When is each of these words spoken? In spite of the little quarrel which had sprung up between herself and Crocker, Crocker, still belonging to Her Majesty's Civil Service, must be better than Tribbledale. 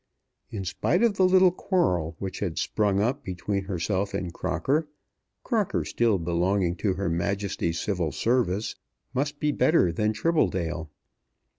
In 0.49 0.65
spite 0.65 1.03
of 1.03 1.13
the 1.17 1.27
little 1.27 1.51
quarrel 1.51 2.15
which 2.17 2.39
had 2.39 2.57
sprung 2.57 2.99
up 2.99 3.23
between 3.23 3.65
herself 3.65 4.15
and 4.15 4.33
Crocker, 4.33 4.89
Crocker, 5.43 5.85
still 5.85 6.17
belonging 6.17 6.75
to 6.77 6.93
Her 6.95 7.07
Majesty's 7.07 7.79
Civil 7.79 8.11
Service, 8.11 8.73
must 9.13 9.39
be 9.39 9.51
better 9.51 9.91
than 9.91 10.11
Tribbledale. 10.11 10.89